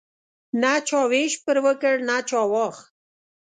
[0.61, 2.77] نه چا ویش پر وکړ نه چا واخ.